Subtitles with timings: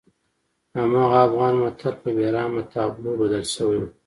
[0.77, 3.79] هماغه افغان متل په بېرحمه تابلو بدل شوی.